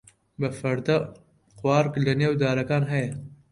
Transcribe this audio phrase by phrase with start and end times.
[0.39, 0.97] بە فەردە
[1.59, 3.11] قوارگ لەنێو دارەکان هەیە.